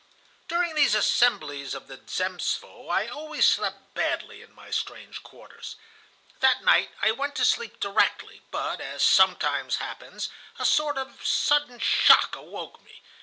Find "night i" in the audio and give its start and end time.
6.63-7.11